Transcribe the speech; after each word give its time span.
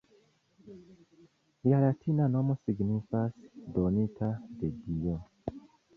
Lia 1.65 1.81
latina 1.83 2.23
nomo 2.37 2.57
signifas 2.63 3.37
“donita 3.77 4.33
de 4.63 4.71
dio“. 4.87 5.23